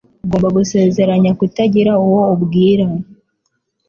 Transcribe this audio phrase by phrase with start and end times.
[0.25, 2.85] Ugomba gusezeranya kutagira uwo ubwira.